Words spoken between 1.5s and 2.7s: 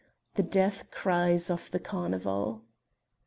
of the carnival.